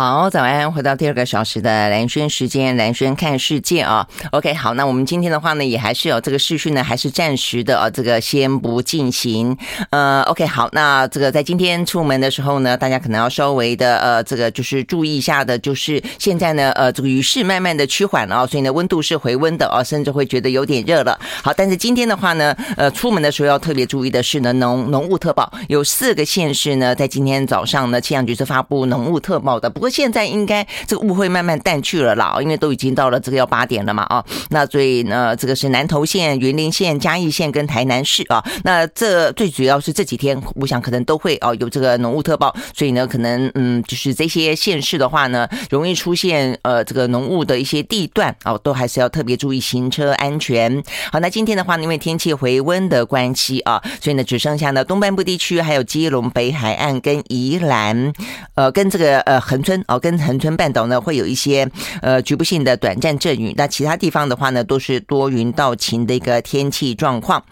[0.00, 4.08] 好，早安，回到第二个小时的蓝轩时间，蓝轩看世界啊。
[4.32, 9.54] OK，好，那我们今天的话呢，也还是有这个视讯呢，还是暂时的啊，这个先不进行。
[9.90, 21.20] 呃，OK，好，那这个在今天出门的时候呢，大家可能要稍微的呃，这个就是注意一下的，就是现在呢，呃，这个雨势慢慢的趋缓了啊，所以呢，温度是回温的啊，甚至会觉得有点热了。
[21.42, 29.89] 好，但是今天的话呢，呃，出门的时候要特别注意的是呢，浓浓雾特报有四个县市呢，在今天早上呢，气象局是发布浓雾特报的，不过。
[29.90, 50.82] 现在应该这个雾会慢慢淡去了啦，因为都已经到了这个要八点了嘛啊，那所以呢，这个是南投县、云林县、嘉义县跟台南市啊，那这最主要是这几天，我想可能都会哦有这个浓雾特报，所以呢，可能嗯，就是这些县市的话呢，容易出现呃这个浓雾的一些地段哦，都还是要特别注意行车安全。
[51.10, 58.12] 好，那今天的话呢，因为天气回温的关系啊，所以呢，只剩下呢东半部地区还有基隆北海岸跟宜兰，
[58.54, 59.79] 呃，跟这个呃恒春。
[59.88, 61.68] 哦，跟恒春半岛呢会有一些
[62.02, 67.42] 呃局部性的短暂阵雨，那其他地方的话呢都是多云到晴的一个天气状况。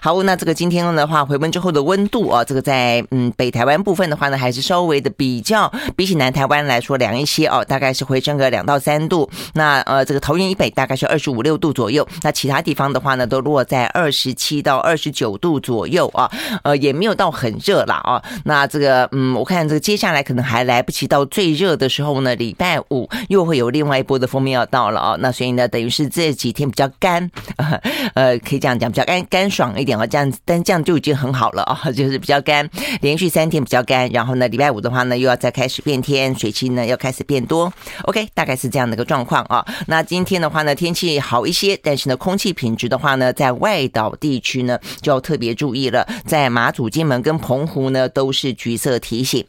[0.00, 9.28] 好，那这个今天的话回温之后的温度啊，这个在嗯北台湾部分的话呢还是稍微的比较比起南台湾来说凉一些哦，大概是回升个两到三度。
[9.54, 16.30] 那呃这个桃园以北大概是二十五六度左右，那其他地方的话呢都落在二十七到二十九度左右啊，
[16.62, 18.22] 呃也没有到很热啦啊。
[18.44, 27.30] 那这个嗯我看这个接下来可能还来不及到最热热的时候呢，礼拜五又会有另外一波的封面要到了啊，那所以呢，等于是这几天比较干，
[28.14, 32.66] 呃，可以这样讲，比较干干爽一点啊，这样，但这样就已经很好了啊， 就是比较干，
[33.02, 37.70] 连续三天比较干，然后呢，礼拜五的话呢，又要再开始变天，水汽呢要开始变多
[38.04, 39.62] ，OK，大概是这样的一个状况啊。
[39.86, 49.44] 那今天的话呢，天气好一些，但是呢，空气品质的话呢，在外岛地区呢就要特别注意了，在马祖、金门跟澎湖呢都是橘色提醒。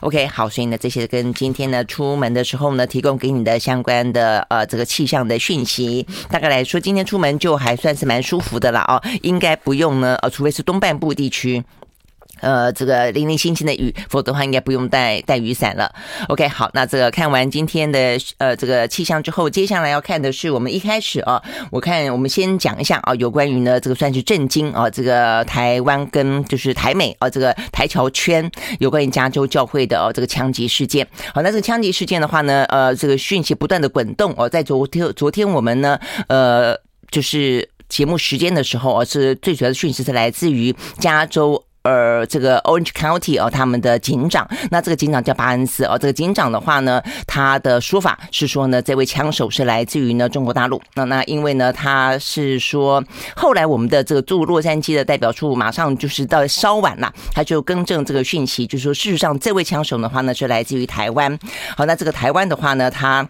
[0.00, 11.64] OK，好，所以呢，这些跟今天呢出门的时候呢，提供给你的相关的呃这个气象的讯息，大概来说，今天出门就还算是蛮舒服的了哦，应该不用呢，呃，除非是东半部地区。
[12.44, 15.90] 呃，这个零零星星的雨，否则的话应该不用带带雨伞了。
[16.28, 31.06] OK，好，那这个看完今天的呃这个气象之后，接下来要看的是我们一开始啊，我看我们先讲一下啊，有关于呢这个算是震惊啊，这个台湾跟就是台美啊这个台侨圈有关于加州教会的哦这个枪击事件。
[31.32, 36.76] 好，那这个枪击事件的话呢，呃，这个讯息不断的滚动哦，在昨天昨天我们呢呃
[37.10, 41.64] 就是节目时间的时候啊，是最主要的讯息是来自于加州。
[41.84, 45.98] 呃，这个 Orange County 哦，他们的警长，那这个警长叫巴恩斯哦。
[45.98, 50.80] 这个警长的话呢，他的说法是说呢，这位枪手是来自于呢中国大陆。
[50.94, 53.04] 那那因为呢，他是说，
[53.36, 61.38] 后来我们的这个驻洛杉矶的代表处马上就是到稍晚了，他就更正这个讯息，就是说事实上这位枪手的话呢是来自于台湾。
[61.76, 63.28] 好，那这个台湾的话呢，他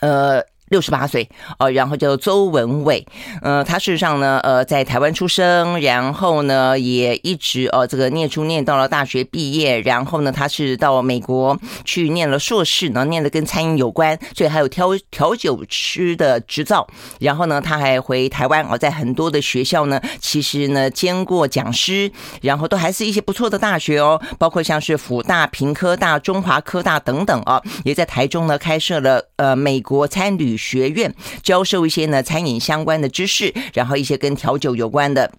[0.00, 0.40] 呃。
[0.70, 3.04] 六十八岁哦，然后叫周文伟，
[3.42, 16.86] 呃，他事实上呢，呃，在台湾出生，然后呢，也一直呃这个念书念到了大学毕业，然后呢，他是到美国去念了硕士，然后念的跟餐饮有关，所以还有调调酒师的执照，
[17.18, 30.59] 然后呢，他还回台湾哦，在很多的学校呢，其实呢兼过讲师，然后都还是一些不错的大学哦，包括像是辅大、屏科大、中华科大等等啊，也在台中呢开设了呃美国餐旅。
[30.60, 35.32] 学院教授一些呢餐饮相关的知识，然后一些跟调酒有关的。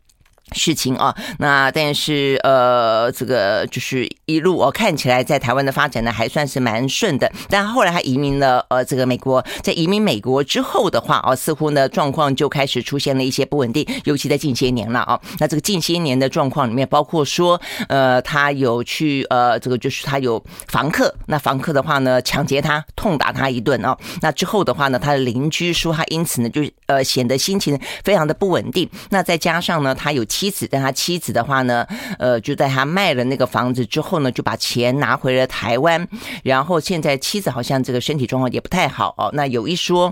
[0.54, 7.32] 事情啊，那但是呃，这个就是一路哦，看起来在台湾的发展呢还算是蛮顺的。
[7.50, 15.20] 但后来他移民了呃，这个美国，在移民美国之后的话哦，似乎呢状况就开始出现了一些不稳定，尤其在近些年了啊。
[15.40, 23.98] 那这个近些年的状况里面，包括说呃，他有去呃，这个就是他有房客，那房客的话呢抢劫他，痛打他一顿啊。
[24.22, 28.90] 那之后的话呢，他的邻居说他因此呢就呃显得心情非常的不稳定。
[29.10, 30.26] 那再加上呢，他有。
[30.42, 31.86] 妻子，但他妻子的话呢，
[32.18, 36.08] 呃，就在他卖了那个房子之后呢，就把钱拿回了台湾，
[36.44, 40.12] 然后现在妻子好像这个身体状况也不太好哦，那有一说。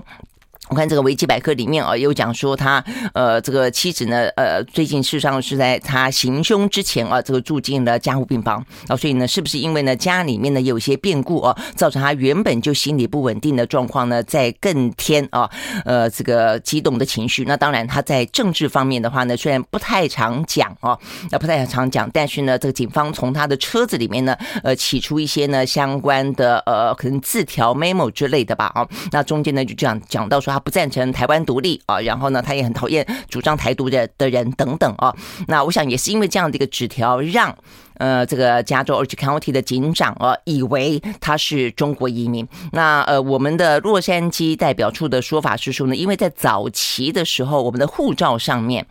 [0.70, 2.82] 我看这个维基百科里面啊，有讲说他
[3.12, 15.50] 呃，这个妻子呢，呃，最近事实上是在他行凶之前啊，这个住进了加护病房啊，所以呢，是不是因为呢家里面呢有些变故啊，造成他原本就心理不稳定的状况呢，在更添啊，
[15.84, 17.44] 呃，这个激动的情绪。
[17.48, 20.96] 那当然他在政治方面的话呢，虽然不太常讲啊，
[21.32, 30.59] 那不太常讲，但是呢，这个警方从他的车子里面呢，呃，起出一些呢相关的呃，可能字条 memo 之类的吧啊，那中间呢就这样讲到说他。
[30.60, 35.12] 不赞成台湾独立啊，然后呢，他也很讨厌主张台独的的人等等啊。
[35.48, 37.56] 那我想也是因为这样的一个纸条，让
[37.94, 42.46] 呃这个加州 Orange County 的警长啊以为他是中国移民。
[42.72, 48.86] 那呃我们的洛杉矶代表处的说法是说呢，因为在早期的时候，我们的护照上面。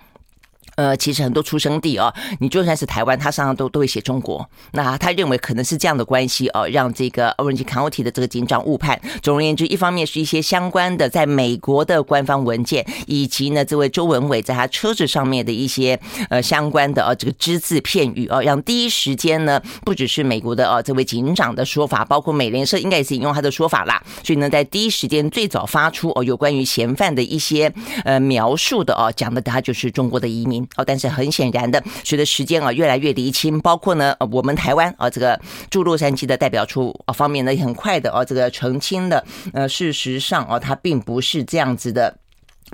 [0.80, 4.50] 呃，其实很多出生地哦，你就算是台湾，他上上都都会写中国。
[4.72, 8.98] 那他认为可能是这样的关系哦，让这个 Orange County 的这个警长误判。
[9.22, 16.00] 总而言之，一方面是一些相关的在美国的官方文件，以及呢，这位周文伟在他车子上面的一些
[16.30, 24.02] 呃相关的呃这个只字片语哦，让第一时间呢，不只是美国的呃这位警长的说法，包括美联社应该也是引用他的说法啦。
[24.24, 27.70] 所以呢，在第一时间最早发出哦有关于嫌犯的一些
[28.06, 30.66] 呃描述的哦，讲的他就是中国的移民。
[30.76, 35.40] 哦，但是很显然的，随着时间啊越来越厘清，包括呢，我们台湾啊这个
[35.70, 39.24] 驻洛杉矶的代表处啊方面呢，也很快的啊这个澄清了，
[39.54, 42.18] 呃，事实上啊，它并不是这样子的。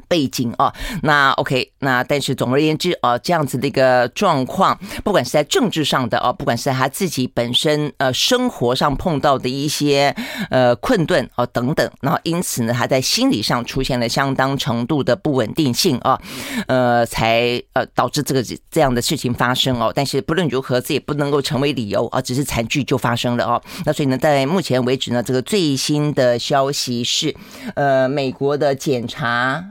[0.08, 0.74] 背景啊，
[1.04, 10.16] 那 OK，那但是总而言之啊，这样子的一个状况，不管是在政治上的啊，不管是在他自己本身呃生活上碰到的一些
[10.50, 16.20] 呃困顿啊等等，然后因此呢，他在心理上出现了相当程度的不稳定性啊，
[16.68, 19.92] 呃，才呃导致这个这样的事情发生哦。
[19.94, 23.62] 但是不论如何，这也不能够成为理由啊，只是惨剧就发生了哦。
[23.86, 27.36] 那所以呢，在目前为止呢，这个最新的消息是，
[27.76, 29.64] 呃，美国的检察。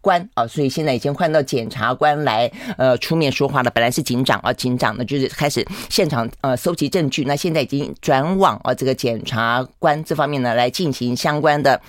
[0.00, 3.70] 官啊，所以现在已经换到检察官来呃出面说话了。
[3.70, 11.80] 本来是警长啊，警长呢就是开始现场呃搜集证据，那现在已经转往啊这个检察官这方面呢来进行相关的。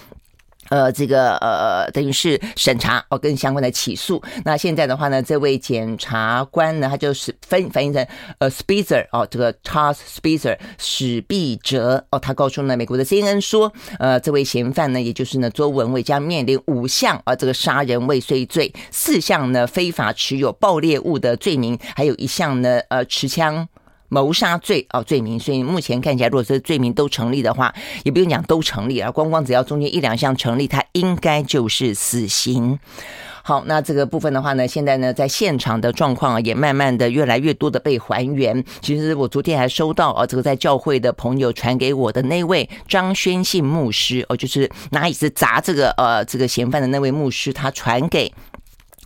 [0.71, 4.23] 呃，这个呃，等于是审查哦，跟相关的起诉。
[4.45, 8.07] 那现在的话呢，这位检察官呢，他就是翻翻译成
[8.39, 23.67] 呃，Spitzer 哦，这个 Charles Spitzer 史毕哲哦，他告诉呢美国的 CNN 说，呃，这位嫌犯呢，也就是呢周文伟将面临五项啊这个杀人未遂罪，四项呢非法持有爆裂物的罪名，还有一项呢呃持枪。
[24.11, 27.73] 谋杀罪啊，罪名，所以目前看起来，如果这罪名都成立的话，
[28.03, 32.77] 也不用讲都成立啊，光光只要中间一两项成立，他应该就是死刑。
[33.43, 38.61] 好，那这个部分的话呢，现在呢，在现场的状况啊也慢慢的越来越多的被还原。
[38.81, 48.31] 其实我昨天还收到啊，这个在教会的朋友传给我的那位张宣信牧师哦，就是拿椅子砸这个呃这个嫌犯的那位牧师，他传给。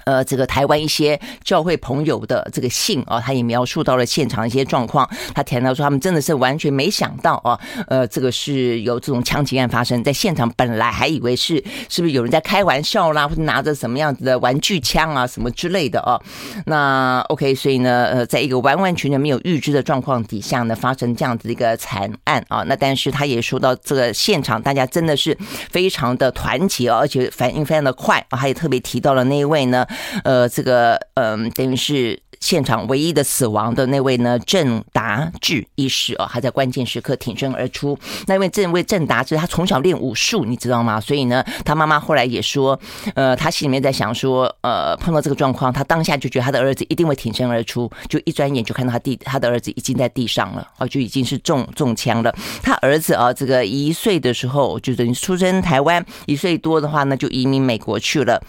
[0.05, 5.09] 呃，这个台湾一些教会朋友的这个信啊，他也描述到了现场一些状况。
[5.33, 10.49] 他谈到说，他们真的是完全没想到啊，呃，这个是有这种枪击案发生在现场。
[10.55, 16.21] 本来还以为是是不是有人在开玩笑啦，或者拿着什么样子的玩具枪啊，什么之类的啊。
[16.67, 22.63] 那 OK，所以呢，呃，在一个完完全全没有预知的状况底下呢，发生这样子的一个惨案啊。
[22.67, 25.35] 那但是他也说到，这个现场大家真的是
[25.71, 28.37] 非常的团结，而且反应非常的快啊。
[28.37, 29.85] 他也特别提到了那一位呢。
[30.23, 37.97] 呃，这个嗯、等于是现场唯一的死亡的那位呢，郑达志医师哦，还在关键时刻挺身而出。
[38.27, 40.99] 那位这位郑达志，他从小练武术，你知道吗？
[40.99, 42.79] 所以呢，他妈妈后来也说，
[43.15, 52.35] 呃，他心里面在想说，呃，碰到这个状况，他当下就觉得他的儿子一定会挺身而出，就一转眼就看到他弟，他的儿子已经在地上了，哦，就已经是中中枪了。
[52.61, 58.41] 他儿子啊，这个一岁的时候就等于出生台湾，一岁多的话呢，就移民美国去了。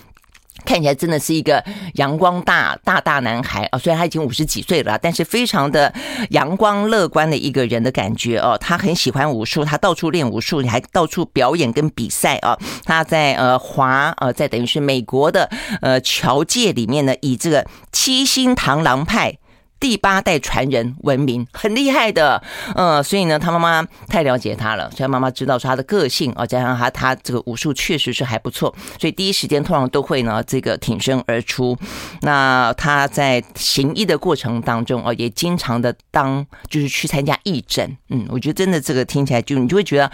[0.67, 1.65] 看起来真的是一个
[1.95, 3.79] 阳光大大大男孩啊！
[3.79, 5.91] 虽然他已经五十几岁了，但是非常的
[6.31, 8.59] 阳光乐观的一个人的感觉哦。
[8.61, 12.59] 他很喜欢武术，他到处练武术，你还到处表演跟比赛啊。
[12.85, 15.49] 他在呃华呃，在等于是美国的
[15.81, 19.39] 呃侨界里面呢，以这个七星螳螂派。
[19.79, 22.43] 第八代传人闻名，很厉害的，
[22.75, 31.77] 呃，所以呢，他妈妈太了解他了，所以妈妈知道说他的个性啊，加上他他这个武术确实是还不错，所以第一时间通常都会呢这个挺身而出。
[32.23, 40.11] 那他在行医的过程当中啊，也经常的当就是去参加义诊，嗯，我觉得真的这个听起来就你就会觉得，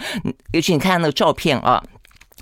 [0.51, 1.83] 尤其你看那个照片啊。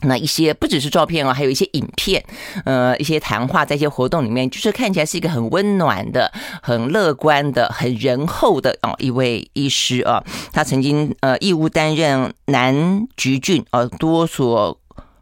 [0.01, 2.24] 那一些不只是照片哦，还有一些影片，
[2.65, 6.31] 呃，一些谈话，在一些活动里面，就是看起来是一个很温暖的、
[6.62, 10.24] 很乐观的、很仁厚的哦一位医师啊。
[10.51, 14.77] 他曾经呃义务担任南橘郡呃多所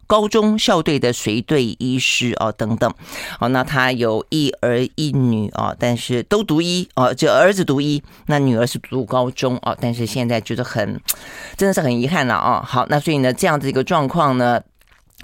[0.10, 2.92] 高中校队的随队医师哦等等。
[3.39, 11.00] 哦，那他有一儿一女哦，但是都读医哦，就儿子读医，那女儿是读高中哦，但是现在觉得很
[11.56, 12.60] 真的是很遗憾了哦。
[12.66, 14.60] 好，那所以呢，这样子一个状况呢。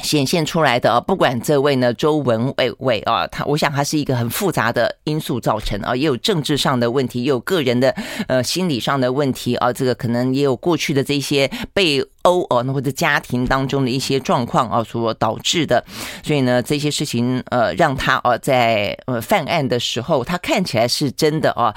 [0.04, 7.96] 显现出来的啊，不管这位呢周文伟伟啊，他我想他是一个很复杂的因素造成啊，也有政治上的问题，也有个人的
[8.28, 15.84] 呃心理上的问题啊，这个可能也有过去的这些被殴哦，那或者家庭当中的一些状况啊所导致的，
[16.24, 21.74] 所以呢这些事情呃让他啊在呃犯案的时候，他看起来是真的啊，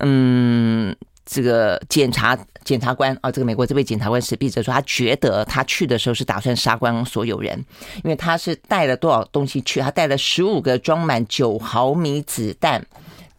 [0.00, 0.94] 嗯。
[1.24, 7.64] 这个检察检察官啊，这个美国这位检察官史毕哲说，他觉得他去的时候是打算杀光所有人，
[8.04, 9.80] 因为他是带了多少东西去？
[9.80, 12.84] 他带了十五个装满九毫米子弹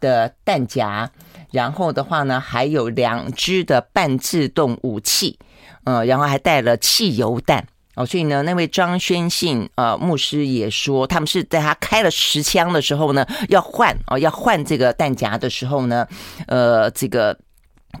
[0.00, 1.10] 的弹夹，
[1.52, 5.38] 然后的话呢，还有两支的半自动武器，
[5.84, 8.04] 呃，然后还带了汽油弹哦。
[8.04, 16.06] 所以呢，那位张宣信呃牧师也说，他们是在他开了十枪的时候呢，要换哦，要换这个弹夹的时候呢，
[16.46, 17.38] 呃，这个。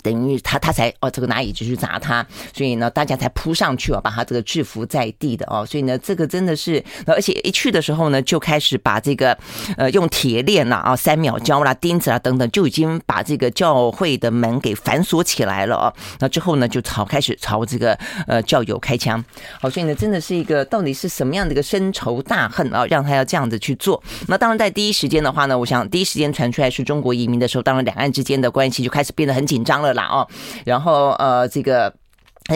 [0.02, 9.36] 等于他他才哦，这个拿椅子去砸他，所以呢，大家才扑上去啊，把他这个制服在地的哦，所以呢，这个真的是，而且一去的时候呢，就开始把这个
[9.76, 15.92] 呃用铁链呐啊、三秒胶啦、钉子啊等等，就已经把这个教会的门给反锁起来了哦。
[16.18, 19.22] 那之后呢，就朝开始朝这个呃教友开枪。
[19.60, 24.02] 好，所以呢，真的是一个到底是什么样的一个深仇大恨啊，让他要这样子去做？
[24.28, 30.26] 那当然，在第一时间的话呢，我想第一时间传出来是中国移民的时候，当然两岸之间的关系就开始变得很紧张了啦哦，
[30.64, 31.94] 然后呃，这个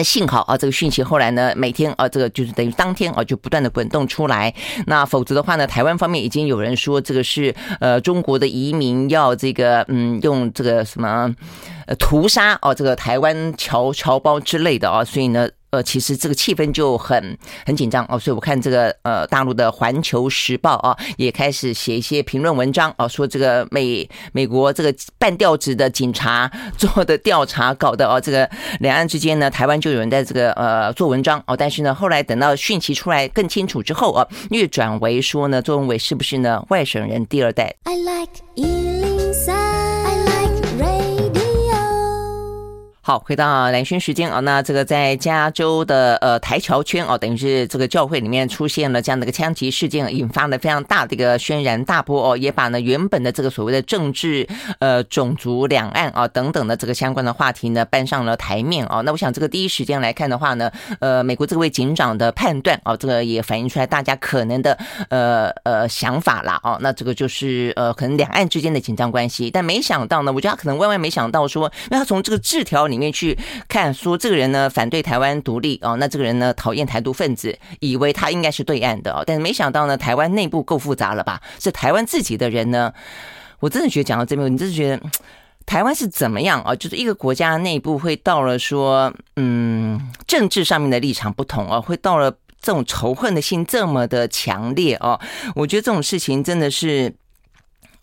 [0.03, 4.53] 幸好啊，这个讯息后来呢，每天啊，这个就是等于当天啊，就不断的滚动出来。
[4.85, 11.33] 那否则的话呢，台湾方面已经有人说这个是呃中国的移民要这个嗯用这个什么
[11.97, 15.47] 屠杀哦，这个台湾侨侨胞之类的啊，所以呢。
[15.71, 28.49] 呃，其实这个气氛就很很紧张哦，所以我看这个呃大陆的《环球时报》啊，也开始写一些评论文章啊，说这个美美国这个半吊子的警察做的调查搞的哦，这个
[28.79, 38.41] 两岸之间呢，台湾就有人在这个呃做文章哦，但是呢，后来等到讯息出来更清楚之后啊，又转为说呢，周文伟是不是呢外省人第二代？I like
[43.09, 54.47] 好，回到蓝轩时间啊，那这个在加州的呃台侨圈哦，等于是这个教会里面出现了这样的一个枪击事件，引发了非常大的一个轩然大波哦，也把呢原本的这个所谓的政治
[54.77, 59.01] 呃种族两岸啊等等的这个相关的话题呢搬上了台面哦。
[59.03, 64.77] 那我想这个第一时间来看的话呢，呃，美国这位警长的判断哦，这个也反映出来大家可能的
[65.09, 66.77] 呃呃想法啦哦。
[66.81, 72.99] 那这个就是呃可能两岸之间的紧张关系，但没想到呢，我觉得他可能万万没想到说，那他从这个字条里面。
[72.99, 73.39] 里面去
[73.69, 81.41] 看，说这个人呢反对台湾独立哦，那这个人呢讨厌台独分子，以为他应该是对岸的哦，但是没想到呢，台湾内部够复杂了吧？
[81.61, 82.93] 是台湾自己的人呢？
[83.61, 85.01] 我真的觉得讲到这边，你真的觉得
[85.65, 86.75] 台湾是怎么样啊？
[86.75, 92.29] 就是一个国家内部会到了说，嗯，政治上面的立场不同啊，会到了
[92.61, 95.17] 这种仇恨的心这么的强烈哦。
[95.55, 97.15] 我觉得这种事情真的是。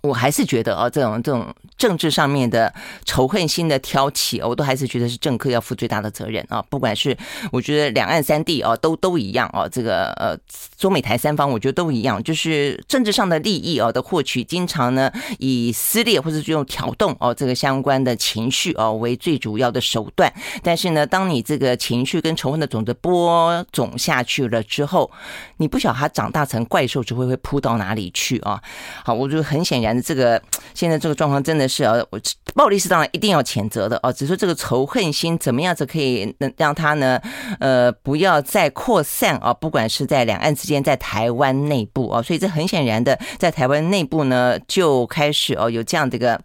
[0.07, 2.73] 我还是觉得啊，这种这种政治上面的
[3.05, 6.63] 仇恨心的挑起，我都还是觉得是政客要负最大的责任啊。
[6.71, 7.17] 不管是
[7.51, 9.69] 我觉得两岸三地啊，都都一样啊。
[9.69, 10.37] 这个呃，
[10.79, 20.33] 中美台三方，我觉得都一样，就是政治上的利益啊的获取，经常呢以撕裂或者是用挑动哦这个相关的情绪啊为最主要的手段。
[20.63, 25.11] 但是呢，当你这个情绪跟仇恨的种子播种下去了之后，
[25.57, 28.63] 你不晓得它长大成怪兽之后会扑到哪里去啊？
[29.05, 29.96] 好，我觉得很显然。
[30.03, 30.41] 这个
[30.75, 31.95] 现在这个状况真的是啊，
[32.55, 34.13] 暴力是当然一定要谴责的哦。
[34.13, 37.21] 只是说这个仇恨心怎么样子可以能让他呢？
[37.61, 46.41] 呃，不要再扩散啊，不管是在两岸之间，在台湾内部啊，所以这很显然的，在台湾内部呢就开始哦有这样的一个。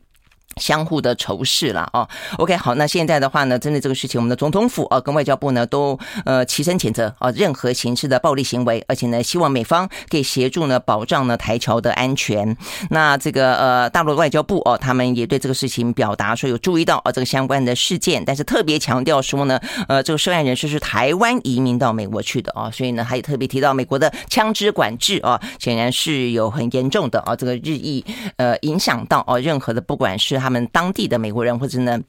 [0.58, 12.56] 相互的仇视了哦，OK 好，那现在的话呢，针对这个事情，我们的总统府啊跟外交部呢都呃齐声谴责啊任何形式的暴力行为，而且呢希望美方可以协助呢保障呢台侨的安全。
[12.90, 28.04] 那这个呃大陆的外交部哦，他们也对这个事情表达说有注意到啊这个相关的事件，但是特别强调说呢，呃这个涉案人士是台湾移民到美国去的啊，所以呢还特别提到美国的枪支管制啊，显然是有很严重的啊这个日益
[28.36, 30.41] 呃影响到啊任何的不管是。
[30.42, 32.00] 他们当地的美国人，或者呢，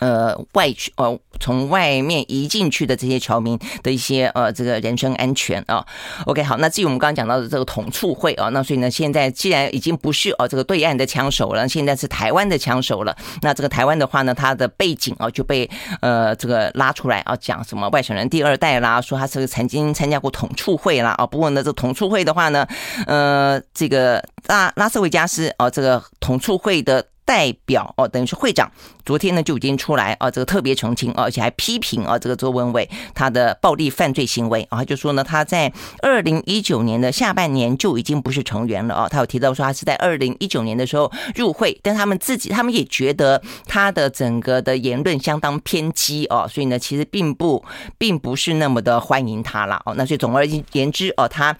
[0.00, 5.84] 呃，外去呃，从外面移进去的这些侨民的一些呃，这个人身安全啊。
[6.26, 13.16] OK，好，那至于我们刚刚讲到的这个统促会啊，那所以呢，现在既然已经不是哦这个对岸的枪手了，现在是台湾的枪手了。
[13.42, 15.68] 那这个台湾的话呢，他的背景啊就被
[16.00, 21.26] 呃这个拉出来啊，讲什么外省人第二代啦，说他是曾经参加过统促会啦啊。
[21.26, 22.64] 不过呢，这统促会的话呢，
[23.06, 27.04] 呃，这个拉拉斯维加斯啊，这个统促会的。
[27.28, 28.72] 代表哦，等于是会长，
[29.04, 35.70] 昨天呢就已经出来啊，这个特别澄清，而且还批评啊，这个周文伟他的暴力犯罪行为啊，就说呢他在
[36.00, 47.62] 二零一九年的下半年就已经不是成员了啊，他有提到说他是在二零一九年的时候入会，但他们自己他们也觉得他的整个的言论相当偏激哦，所以呢其实并不
[47.98, 51.54] 并不是那么的欢迎他了哦，那所以总而言之哦，他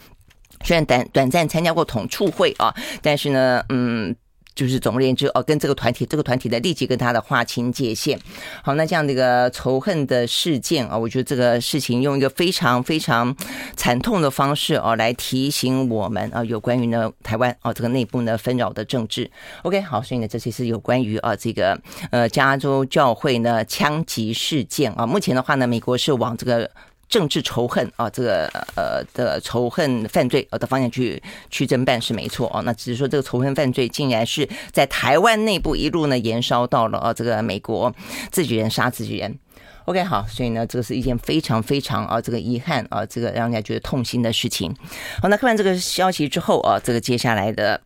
[0.65, 4.17] 虽然短短暂参加过统促会啊，但是呢嗯。
[4.59, 8.19] 就是总而言之哦，跟这个团体，这个团体的立即跟他的划清界限。
[8.61, 13.33] 好，那这样的一个仇恨的事件啊，我觉得这个事情用一个非常非常
[13.77, 19.31] 惨痛的方式哦，来提醒我们啊，有关于呢台湾哦这个内部呢纷扰的政治。
[19.63, 26.69] OK，好，所以呢这些是有关于啊这个呃加州教会呢枪击事件啊，目前的话呢，美国是往这个。
[27.09, 28.47] 政治仇恨啊，这个
[28.77, 37.95] 呃的仇恨犯罪呃的方向去去侦办是没错哦，那只是说这个仇恨犯罪竟然是在台湾内部一路呢延烧到了啊这个美国
[38.31, 39.39] 自己人杀自己人。
[39.87, 44.75] OK 好，所以呢这个是一件非常非常啊这个遗憾啊这个让人家觉得痛心的事情。
[45.23, 47.81] 好，那看完这个消息之后啊，这个接下来的。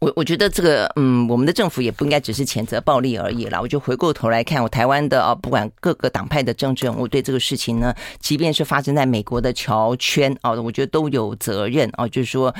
[0.00, 3.60] 我我觉得这个，嗯，我们的政府也不应该只是谴责暴力而已啦。
[3.60, 12.54] 我就回过头来看，我台湾的啊，不管各个党派的政治人物对这个事情呢，即便是发生在美国的侨圈啊，我觉得都有责任啊，就是说。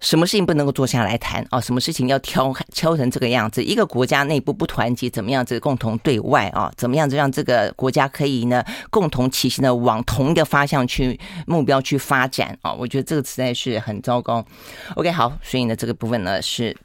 [0.00, 1.58] 什么事情不能够坐下来谈啊？
[1.58, 3.64] 什么事情要挑挑成这个样子？
[3.64, 6.70] 一个国家内部不团结，怎么样子共同对外啊？
[6.76, 12.70] 怎么样子让这个国家可以呢共同齐心的往同一个方向去目标去发展啊？
[12.72, 14.44] 我觉得这个实在是很糟糕。
[14.96, 16.76] OK，好，所以呢这个部分呢是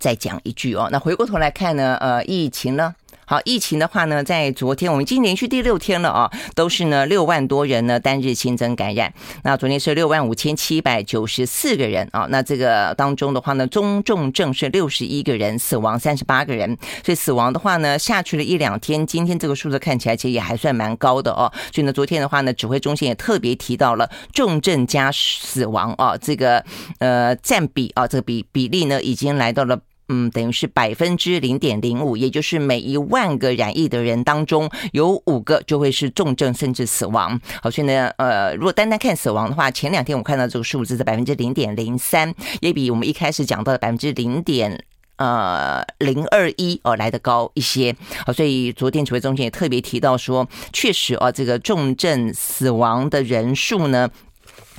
[0.00, 0.88] 再讲一句哦。
[0.90, 2.92] 那回过头来看呢，呃，疫情呢？
[3.28, 9.12] 好，疫情的话呢，在昨天我们已经连续第六天了啊，都是呢六万多人呢单日新增感染。
[9.44, 16.74] 那昨天是六万五千七百九十四个人啊，那这个当中的话呢，中重症是六十一个人，死亡三十八个人。
[17.04, 21.52] 所以死亡的话呢，下去了一两天，今天这个数字看起来其实也还算蛮高的哦。
[21.70, 26.64] 所以呢，昨天的话呢，指挥中心也特别提到了重症加死亡啊，这个
[26.98, 29.78] 呃占比啊，这个比比例呢已经来到了。
[30.08, 37.38] 嗯，等于是百分之零点零五，也就是每一万个染疫的人当中有五个就会是重症甚至死亡。
[37.62, 44.82] 好，所以呢，呃，如果单单看死亡的话，前两天我看到这个数字是百分之零点零三，也比我们一开始讲到的百分之零点
[45.16, 47.94] 呃零二一哦来得高一些。
[48.24, 54.08] 好，所以昨天指挥中心也特别提到说，确实啊，这个重症死亡的人数呢。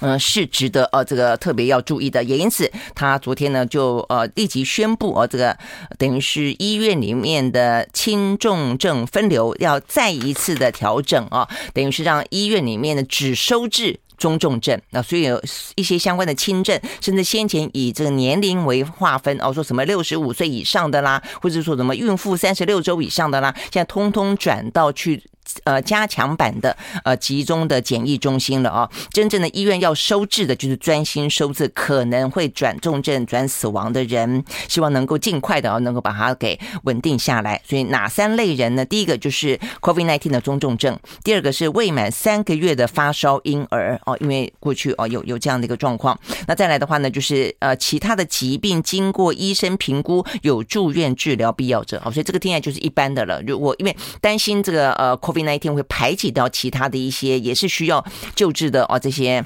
[0.02, 5.58] 嗯、呃，是值得呃这个特别要注意的，也因此他昨天呢就呃立即宣布呃这个
[5.98, 15.42] 等于是医院里面的轻重症分流要再一次的调整啊，等于是让医院里面的只收治中重症，那所以有
[15.76, 25.24] 一些相关的轻症，甚至先前以这个年龄为划分哦，说什么六十五岁以上的啦，或者说什么孕妇三十六周以上的啦，现在通通转到去。
[25.64, 28.90] 呃，加强版的呃集中的检疫中心了啊！
[29.12, 37.62] 真正的医院要收治的，就是专心收治可能会转重症、转死亡的人，希望能够尽快的啊，能够把它给稳定下来。
[37.68, 38.86] 所以哪三类人呢？
[38.86, 46.18] 第一个就是 COVID-19 的中重症，第二个是未满三个月的发烧婴儿哦，因为过去哦有有这样的一个状况。
[46.48, 52.00] 那再来的话呢，就是呃其他的疾病经过医生评估有住院治疗必要者。
[52.04, 53.42] 好，所以这个听起来就是一般的了。
[53.44, 59.44] 如果因为担心这个呃 COVID 那一天会排挤到其他的一些也是需要救治的哦，这些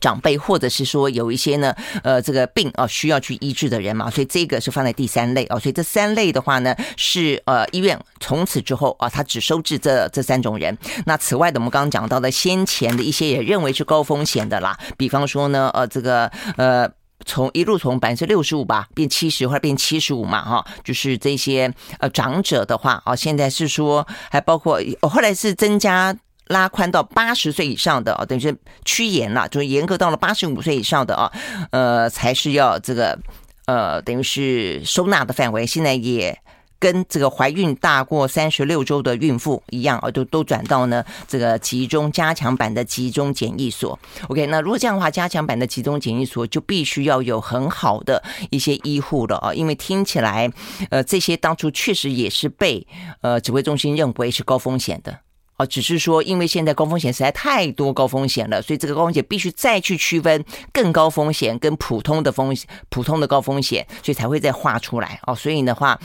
[0.00, 10.76] 长辈或者是说有一些呢，呃，这个病啊需要去医治的人嘛，所以这个是放在第三类啊，所以这三类的话呢是呃医院从此之后啊，他只收治这这三种人。
[11.06, 16.90] 那此外的我们刚刚讲到的先前的一些也认为是高风险的啦，比方说呢，呃，这个呃。
[17.26, 31.30] 从一路从百分之六十五吧变七十或者变七十五嘛哈，就是这些呃长者的话啊，现在是说还包括后来是增加拉宽到八十岁以上的啊，等于是趋严了，就是严格到了八十五岁以上的啊，
[31.72, 33.18] 呃才是要这个
[33.66, 36.40] 呃等于是收纳的范围，现在也。
[36.78, 43.98] 跟这个怀孕大过三十六周的孕妇一样啊，都都转到呢这个集中加强版的集中检疫所。
[44.28, 50.50] OK，那如果这样的话，加强版的集中检疫所就必须要有很好的一些医护了啊，因为听起来
[50.90, 52.86] 呃这些当初确实也是被
[53.22, 55.18] 呃指挥中心认为是高风险的
[55.56, 65.34] 哦，只是说因为现在高风险实在太多高风险了，所以这个高风险必须再去区分更高风险跟普通的风险，普通的高风险，所以才会再画出来哦。
[65.34, 65.98] 所以的话。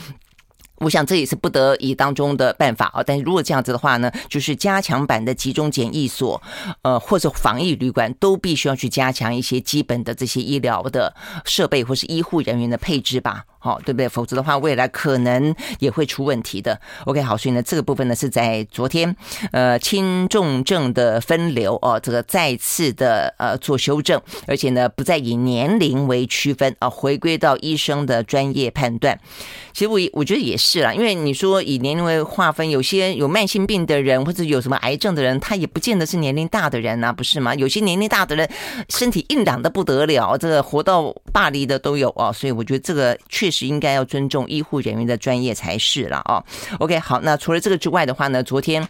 [0.82, 6.42] 我想这也是不得已当中的办法啊，但是如果这样子的话呢，就是加强版的集中检疫所，
[6.82, 11.14] 呃，或者防疫旅馆都必须要去加强一些基本的这些医疗的
[11.44, 13.44] 设备或是医护人员的配置吧。
[13.62, 14.08] 好，对不对？
[14.08, 16.78] 否则的话，未来可能也会出问题的。
[17.04, 19.14] OK，好，所以呢，这个部分呢是在昨天，
[19.52, 29.16] 呃，轻重症的分流哦，这个再次的呃做修正，而且呢不再以年龄为区分啊，回归到医生的专业判断。
[29.72, 37.54] 其实我我觉得也是啦，因为你说以年龄为划分，有些有慢性病的人或者有什么癌症的人，他也不见得是年龄大的人呐，不是吗？
[37.54, 38.50] 有些年龄大的人
[38.88, 46.42] 身体硬朗的不得了，这个活到巴黎的都有啊，所以我觉得这个确是应该要尊重医护人员的专业才是了哦。
[46.80, 48.88] OK，好，那除了这个之外的话呢，昨天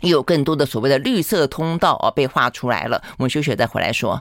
[0.00, 4.20] 又有更多的所谓的绿色通道哦被画出来了，我们休息再回来说。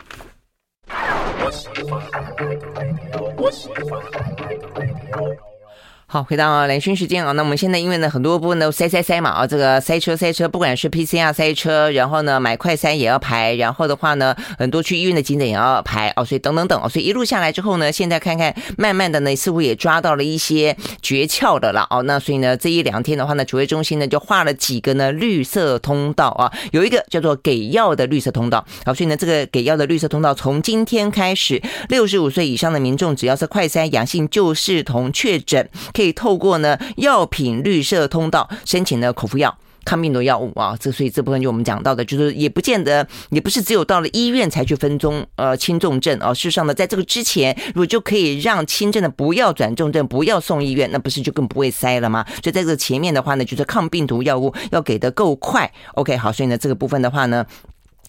[6.11, 35.69] 好，回到兰萱时间啊，那我们现在因为呢很多部分都塞塞塞嘛啊，这个塞车塞车，不管是 PCR 塞车，然后呢买快筛也要排，然后的话呢很多去医院的急诊也要排哦，所以等等等，所以一路下来之后呢，现在看看慢慢的呢似乎也抓到了一些诀窍的了哦，那所以呢这一两天的话呢，指挥中心呢就画了几个呢绿色通道啊，有一个叫做给药的绿色通道，好，所以呢这个给药的绿色通道从今天开始，六十五岁以上的民众只要是快筛阳性就视同确诊。
[35.99, 46.33] 可以透过呢药品绿色通道申请的口服药、抗病毒药物啊，这所以这部分就我们讲到的，就是也不见得，也不是只有到了医院才去分中呃轻重症啊。
[46.33, 52.25] 事实上呢，在这个之前，如果就可以让轻症的不要转重症，不要送医院，那不是就更不会塞了吗？
[52.41, 55.69] 所以在这前面的话呢，就是抗病毒药物要给的够快。
[55.95, 57.45] OK，好，所以呢这个部分的话呢。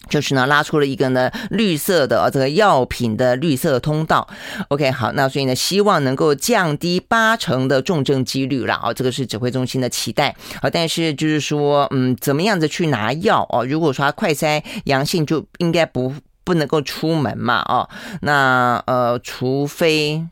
[0.09, 4.27] 就是呢，拉出了一个呢绿色的这个药品的绿色通道。
[4.69, 10.69] OK，好，那所以呢，希望能够降低八成的重症几率了啊，这个是指挥中心的期待啊。
[10.69, 13.65] 但是就是说，嗯，怎么样子去拿药哦？
[13.65, 17.61] 如果说他快筛阳性，就应该不不能够出门嘛？
[17.69, 17.89] 哦，
[18.21, 20.25] 那呃，除非。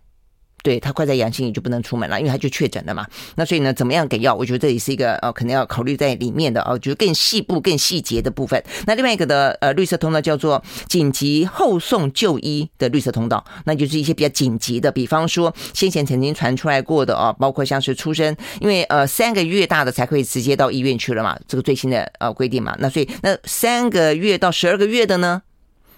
[0.62, 3.06] 对，他快在阳性，你就不能出门了，因为他就确诊了嘛。
[3.36, 4.36] 那所以呢，怎么样给药？
[4.36, 8.62] 我觉得这也是一个呃，可能要考虑在里面的哦，就是更细部、更细节的部分。
[8.86, 22.76] 那另外一个的呃绿色通道叫做紧急后送就医的绿色通道，那就是一些比较紧急的，比方说先前曾经传出来过的哦，包括像是出生，因为呃三个月大的才可以直接到医院去了嘛，这个最新的呃规定嘛。
[22.80, 25.42] 那所以那三个月到十二个月的呢？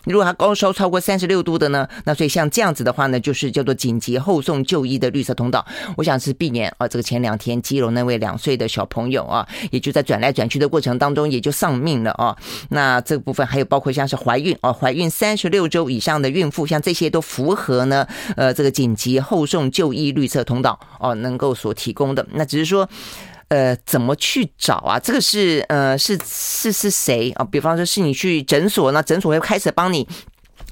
[0.06, 1.88] 如果他高烧超过三十六度的呢？
[2.06, 5.66] 那所以像这样子的话呢，就是叫做紧急后送就医的绿色通道。
[5.96, 12.36] 我想是避免啊，这个前两天基隆那位两岁的小朋友啊，也就在转来转去的过程当中也就丧命了啊。
[12.70, 22.26] 那这个部分还有包括像是怀孕啊，怀孕三十六周以上的孕妇，像这些都符合呢，呃，这个紧急后送就医绿色通道哦，能够所提供的。
[22.34, 22.90] 那只是说。
[23.52, 24.98] 呃，怎么去找啊？
[24.98, 27.44] 这个是呃，是是是谁啊？
[27.44, 30.08] 比方说是你去诊所，那诊所会开始帮你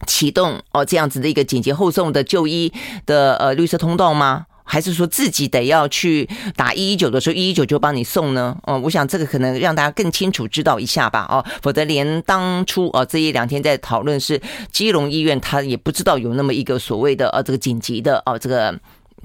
[0.08, 2.72] 启动哦，这样子的一个紧急后送的就医
[3.06, 4.46] 的呃绿色通道吗？
[4.64, 8.56] 还是说自己得要去打一一九的时候，一一九就帮你送呢？
[8.64, 11.28] 哦，我想这个可能让大家更清楚知道一下吧。
[11.30, 18.80] 哦，否则连当初哦这一两天在讨论是基隆医院，他也不知道有那么一个所谓的呃这个紧急的哦这个。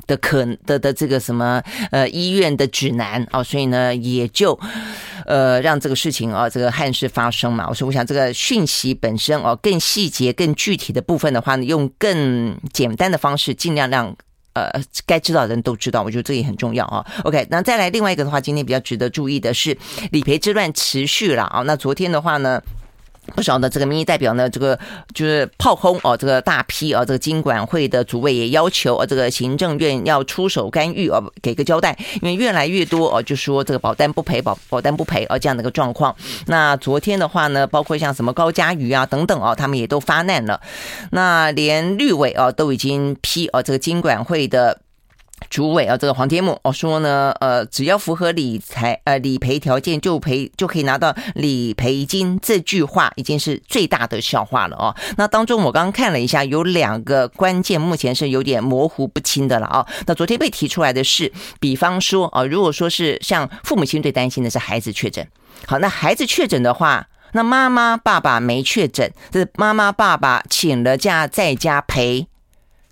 [0.07, 4.59] 的可的的这个什么呃医院的指南哦，所以呢也就
[5.27, 7.67] 呃让这个事情啊这个憾事发生嘛。
[7.69, 14.15] 我说我想这个讯息本身哦更细节更具体的部分的话呢，用更简单的方式尽量让
[14.53, 14.71] 呃
[15.07, 17.05] 该知道的人都知道，我觉得这也很重要啊。
[17.25, 19.77] OK，那再来另外一个的话，今天比较值得注意的是
[20.11, 21.63] 理赔之乱持续了啊。
[21.63, 22.63] 那昨天的话呢。
[23.35, 24.79] 不少的这个民意代表呢，这个
[25.15, 36.15] 就是炮轰哦，这个大批啊，这个金管会的主委也要求啊，这个行政院要出手干预哦，给个交代，因为越来越多哦，就说这个保单不赔，保保单不赔啊，这样的一个状况。
[36.47, 40.61] 那昨天的话呢，包括像什么高嘉瑜啊等等哦，他们也都发难了。
[41.11, 44.79] 那连绿委啊都已经批哦，这个金管会的。
[45.51, 54.95] 主委啊，这个黄天牧哦说呢，呃，只要符合理财呃理赔条件就赔就可以拿到理赔金，这句话已经是最大的笑话了哦。
[55.17, 59.87] 那当中我刚刚看了一下，有两个关键目前是有点模糊不清的了啊。
[60.07, 65.27] 那昨天被提出来的是，比方说啊，如果说是像父母亲最担心的是孩子确诊，
[65.67, 72.27] 好，那孩子确诊的话，那妈妈爸爸没确诊，这妈妈爸爸请了假在家陪。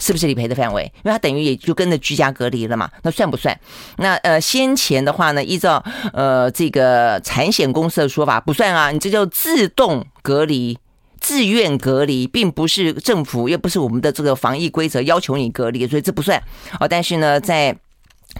[0.03, 0.83] 是不是理赔的范围？
[0.97, 3.57] 因为他等于也就跟着居家隔离了嘛，那算不算？
[3.99, 5.81] 那呃，先前的话呢，依照
[6.13, 10.77] 呃这个产险公司的说法，不算啊，你这叫自动隔离、
[11.21, 16.43] 自愿隔离，并不是政府，又不是我们的这个防疫规则要求你隔离，所以这不算
[16.81, 16.89] 哦。
[16.89, 17.77] 但是呢，在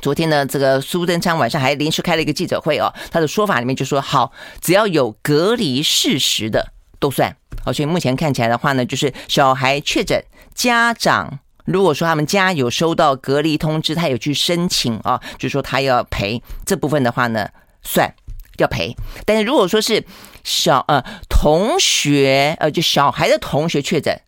[0.01, 7.37] 昨天呢，这个苏贞昌晚上还临时开了一个记者会哦，他的说法里面就说，好，只要有隔离事实的都算。
[7.65, 10.25] 哦，所以目前看起来的话呢，就是小孩确诊，
[10.57, 11.39] 家长。
[11.65, 17.49] 如果说他们家有收到隔离通知，他有去申请啊，就说他要赔这部分的话呢，
[17.83, 18.15] 算
[18.59, 18.97] 要赔。
[19.25, 20.05] 但是如果说是
[20.43, 24.21] 小呃同学呃就小孩的同学确诊，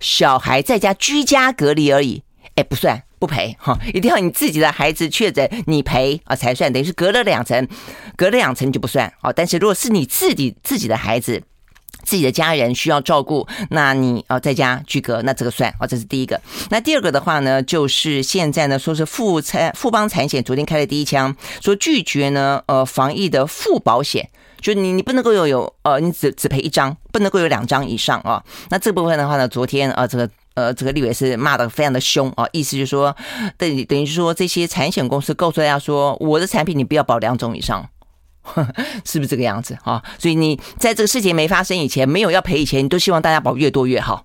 [0.00, 2.24] 小孩在家居家隔离而已，
[2.56, 7.68] 哎不算不赔哈，一定要你自己的孩子确诊你赔啊才算，等于是隔了两层，
[8.16, 9.32] 隔了两层就不算哦。
[9.32, 11.44] 但是如果是你自己自己的孩子。
[12.02, 16.40] 自己的家人需要照顾，那你哦在家居隔，那这个算哦，这是第一个。
[16.70, 24.28] 那第二个的话呢，就是现在呢说是富产富邦产险昨天开了第一枪，说拒绝呢呃防疫的附保险，
[24.60, 28.42] 就你你不能够有有呃你只只赔一张，不能够有两张以上啊。
[28.70, 33.16] 那这部分的话呢，昨天呃这个呃这个立委是骂的非常的凶啊，意思就是说
[33.56, 37.88] 等等于说这些产险公司告诉大家说，我的产品你不要保两种以上。
[39.04, 40.02] 是不是这个样子啊？
[40.18, 44.24] 所以你在这个事情没发生以前，没有要赔以前，你都希望大家保越多越好。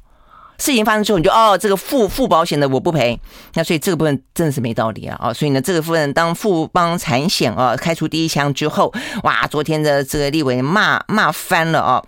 [0.60, 3.20] 事情发生之后，你就哦，这个付付保险的我不赔。
[3.54, 5.16] 那所以这个部分真的是没道理啊！
[5.22, 12.04] 啊，所以呢，这个部分当富邦产险啊开出第一枪之后，哇，昨天的这个立委骂骂翻了啊！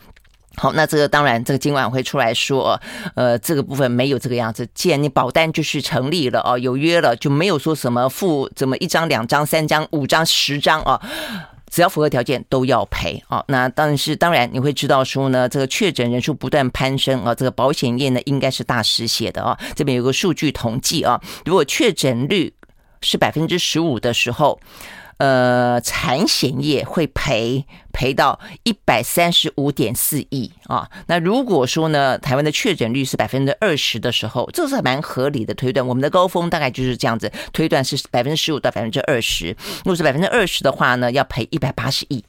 [0.55, 2.81] 好，那这个当然，这个今晚会出来说，
[3.13, 4.67] 呃，这个部分没有这个样子。
[4.73, 10.99] 既然你保单就是成立了啊，有约了，就没有说什么付怎么一张、两张、三张、五张、十张啊。
[11.69, 13.43] 只要符合条件都要赔啊！
[13.47, 19.57] 那但是当然你会知道说呢，这个确诊人数不断攀升啊，这个保险业呢应该是大失血的啊。
[19.75, 22.53] 这边有个数据统计啊，如果确诊率
[23.01, 24.59] 是百分之十五的时候。
[25.19, 30.89] 呃，产险业会赔赔到一百三十五点四亿啊。
[31.07, 35.85] 那如果说呢，台湾的确诊率是百分之二十的时候，这是蛮合理的推断。
[35.85, 39.49] 我们的高峰大概就是这样子推断，是百分之十五到百分之二十。
[39.79, 42.23] 如果是百分之二十的话呢，要赔一百八十亿。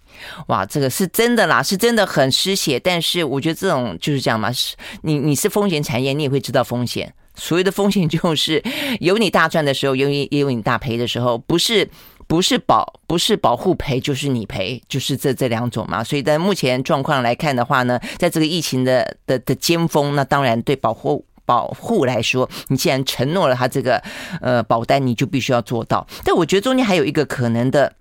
[0.49, 2.81] 哇，这个是真的啦，是真的很失血。
[2.81, 7.15] 但是我觉得这种就是这样嘛，是你你是风险产业，你也会知道风险。
[7.37, 8.61] 所谓的风险就是
[8.99, 11.89] 有你大赚的时候，有你也有你大赔的时候，不是。
[12.31, 16.05] 不是保不是保护赔，就是你赔，就是这这两种嘛。
[16.05, 24.01] 所以在目前状况来看的话呢，在这个疫情的的的尖峰，那当然对保护保护来说，你既然承诺了他这个
[24.41, 26.07] 呃保单，你就必须要做到。
[26.25, 27.93] 但我觉得中间还有一个可能的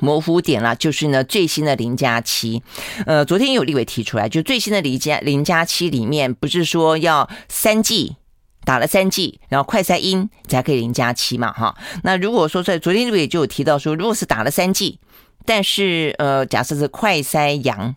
[0.00, 2.62] 模糊点啦，就是呢最新的零加七，
[3.04, 8.16] 呃，昨天有立委提出来，就最新的零加零加七里面，不是说要三季。
[8.66, 11.74] 打了三剂，然后快筛阴才可以零加七嘛，哈。
[12.02, 14.98] 那如果说在昨天也就有提到说，如果是打了三剂，
[15.44, 17.94] 但是呃，假设是快筛阳，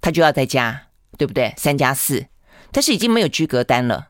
[0.00, 1.54] 他就要再加，对不对？
[1.56, 2.26] 三加四，
[2.72, 4.08] 但是已经没有居隔单了。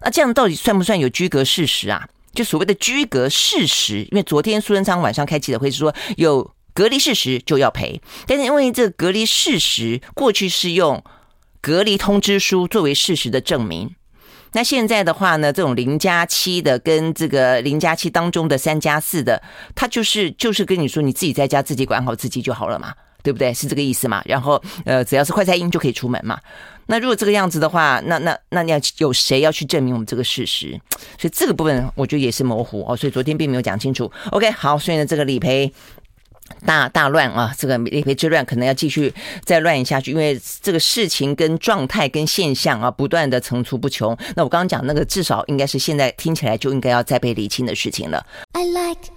[0.00, 2.08] 那这样到底算不算有居隔事实啊？
[2.32, 11.04] 就所谓的居隔事实，因为昨天苏贞昌晚上开记者会是说有隔离事实就要赔，但是因为这个隔离事实过去是用
[11.60, 13.94] 隔离通知书作为事实的证明。
[14.54, 19.42] 那现在的话呢，这种零加七的跟这个零加七当中的三加四的，
[19.74, 23.52] 他就是就是跟你说，你自己在家自己管好自己就好了嘛，对不对？
[23.54, 24.22] 是这个意思嘛？
[24.26, 26.38] 然后呃，只要是快筛阴就可以出门嘛。
[26.86, 30.78] 那如果这个样子的话，那那那你要有谁要去证明我们这个事实？
[31.18, 32.96] 所以这个部分我觉得也是模糊哦。
[32.96, 34.10] 所以昨天并没有讲清楚。
[34.32, 35.72] OK，好，所以呢，这个理赔。
[36.64, 37.54] 大大乱啊！
[37.58, 39.12] 这个理赔之乱可能要继续
[39.44, 44.16] 再乱下去，因为这个事情跟状态跟现象啊，不断的层出不穷。
[44.36, 48.24] 那我刚刚讲那个，至少应该是现在听起来就应该要再被理清的事情了。
[48.52, 49.12] I like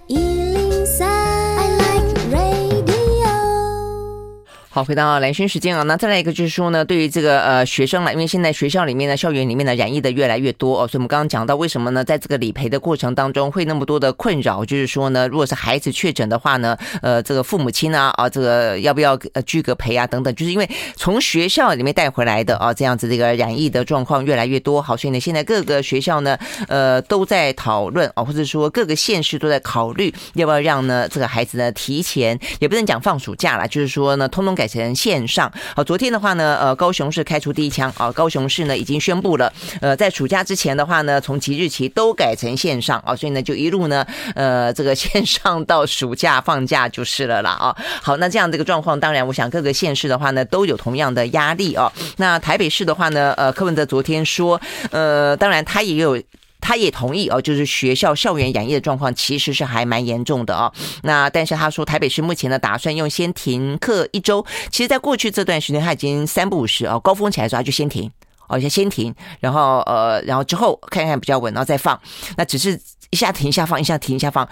[4.76, 26.36] 好，回到蓝轩时间啊，那再来一个就是说呢，对于这个呃学生来，因为现在学校里面呢，校园里面的染疫的越来越多哦，所以我们刚刚讲到为什么呢，在这个理赔的过程当中会那么多的困扰，就是说呢，如果是孩子确诊的话呢，呃，这个父母亲啊啊，这个要不要呃居隔赔啊等等，就是因为从学校里面带回来的啊，这样子这个染疫的状况越来越多，好，所以呢，现在各个学校呢，
[26.68, 34.65] 呃，都在讨论啊，或者说各个县市都在考虑要不要让呢这个孩子呢提前，也不能讲放暑假了，就是说呢，通通改。
[34.66, 35.52] 改成线上。
[35.76, 47.76] 好，昨天的话呢，呃，高雄市开出第一枪啊，高雄市呢已经宣布了，呃，在暑假之前的话呢，从即日起都改成线上啊，所以呢就一路呢，呃，这个线上到暑假放假就是了啦啊。
[48.02, 51.92] 好，那这样这个状况，当然我想各个县市的话呢都有同样的压力啊。
[52.16, 56.20] 那台北市的话呢，呃，柯文哲昨天说，呃，当然他也有。
[56.60, 60.72] 他也同意哦，就是学校校园染疫的状况其实是还蛮严重的哦。
[61.02, 64.44] 那但是他说，台北市目前呢打算用先停课一周。
[64.70, 68.10] 其实，在过去这段时间，他已经三不五时哦，高峰起来的时候他就先停
[68.48, 72.00] 哦，先先停，然后呃，然后之后看看比较稳，然后再放。
[72.36, 74.48] 那只是一下停一下放，一下停一下放，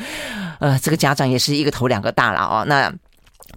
[0.60, 2.64] 呃，这个家长也是一个头两个大了哦。
[2.66, 2.92] 那。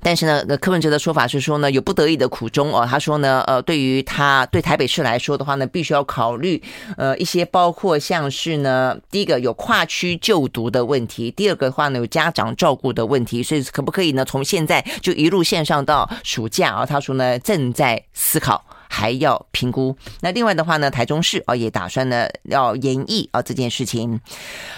[0.02, 2.88] 但是呢，柯文哲的说法是说呢，有不得已的苦衷哦。
[2.90, 6.62] 他说呢，呃，对于他对台北市来说的话呢，必须要考虑
[6.98, 16.86] 呃一些包括像是呢，第一个有跨区就读的问题，第二个的话呢有家长照顾的问题，所以可不可以呢从现在就一路线上到暑假啊？
[16.86, 18.64] 他说呢正在思考。
[18.98, 19.96] 还要评估。
[20.22, 24.20] 那另外的话呢，台中市啊也打算呢要研议啊这件事情。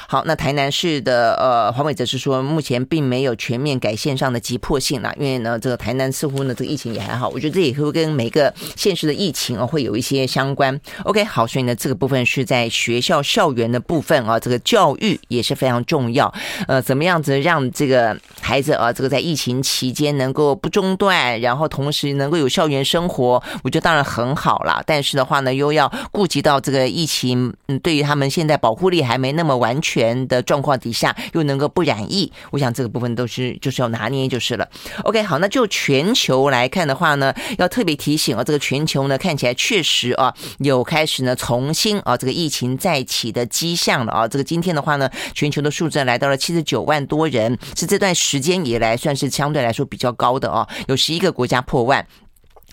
[0.10, 10.78] 好，那台南市的呃黄伟则是说，目前并没有全面改线上的急迫性啦，因为呢这个台南似乎呢这个疫情也还好，我觉得这也会跟每个县市的疫情啊会有一些相关。
[11.06, 16.34] OK，好，所以呢这个部分是在学校校园的部分啊，这个教育也是非常重要。
[16.68, 24.09] 呃，怎么样子让这个孩子啊这个在疫情期间能够不中断，然后同时能够有校园生活，我觉得当然。
[24.10, 34.68] 很好啦，但是的话呢，又要顾及到这个疫情，嗯，对于他们现在保护力还没那么完全的状况底下，又能够不染疫，我想这个部分都是就是要拿捏就是了。
[35.04, 44.28] OK，好，那就全球来看的话呢，要特别提醒啊，这个全球呢看起来确实啊有开始呢重新啊这个疫情再起的迹象了啊。
[44.28, 52.06] 这个今天的话呢，全球的数字来到了七十九万多人，是这段时间以来算是相对来说比较高的啊，有十一个国家破万。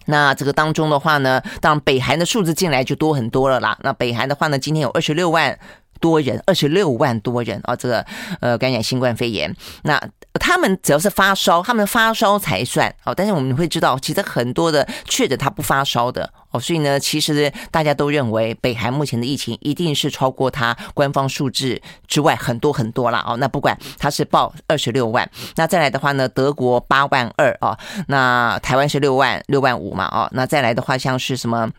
[0.07, 3.77] 那这个当中的话呢，当北韩的数字进来就多很多了啦。
[3.83, 5.59] 那北韩的话呢，今天有二十六万
[6.01, 8.05] 多人，二十六万多人啊，这个
[8.41, 9.55] 呃感染新冠肺炎。
[9.83, 10.01] 那
[10.39, 13.15] 他们只要是发烧，他们发烧才算哦。
[13.15, 16.61] 但是我们会知道，其实很多的确诊他不发烧的哦。
[16.61, 23.37] 所以呢，其实大家都认为北韩目前的疫情一定是超过他官方数字之外很多很多了哦。
[23.39, 27.77] 那不管他是报二十六万，那再来的话呢，德国八万二哦，
[28.09, 31.71] 那台湾是六万六万五嘛哦，那再来的话像是什么？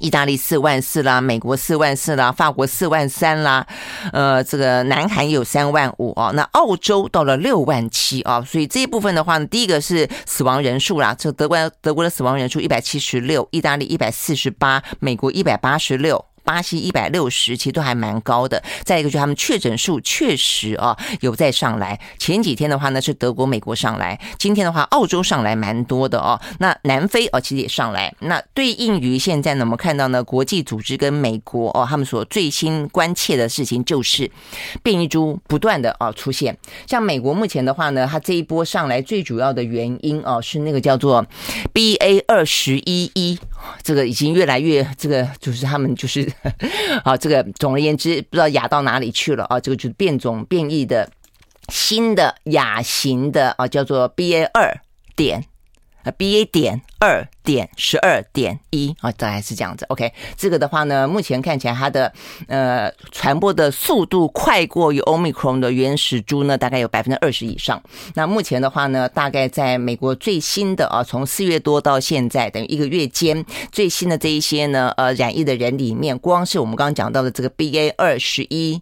[0.00, 3.66] 意大利四万四啦，美国四万四啦，法国四万三啦，
[4.12, 16.24] 呃，这个南韩有三万五哦，那澳洲到了六万七啊，所以这一部分的话呢，第一个是死亡人数啦，这德国德国的死亡人数一百七十六，意大利一百四十八，美国一百八十六。
[16.50, 18.60] 巴西一百六十，其实都还蛮高的。
[18.82, 22.00] 再一个就是他们确诊数确实啊有在上来。
[22.18, 26.40] 前几天的话呢是德国、美国上来，今天的话澳洲上来蛮多的哦。
[26.58, 28.12] 那南非哦其实也上来。
[28.18, 34.28] 那对应于现在呢，我们看到呢国际组织跟美国哦他们所最新关切的事情就是
[34.82, 36.58] 变异株不断的啊出现。
[36.88, 41.24] 像美国目前的话呢，它这一波上来最主要的原因哦是那个叫做
[41.72, 43.38] BA 二十一一，
[43.82, 46.30] 这个已经越来越这个就是他们就是。
[47.04, 49.58] 啊，这个总而言之，不知道雅到哪里去了啊？
[49.60, 51.08] 这个就是变种变异的
[51.68, 54.80] 新的亚型的啊，叫做 BA 二
[55.14, 55.44] 点。
[56.04, 59.84] 啊，BA 点二点十二点一啊，大概是这样子。
[59.88, 62.12] OK，这个的话呢，目前看起来它的
[62.48, 67.82] 呃传播的速度快过于 Omicron 的原始株呢，大概有百分之二十以上。
[68.14, 78.80] 那目前的话呢，大概在美国最新的啊，从四月多到现在，等于一个月间最新的这一些呢，呃，染疫的人里面，光是我们刚刚讲到的这个 BA 二十一。